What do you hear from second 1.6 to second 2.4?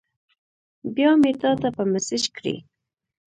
په میسج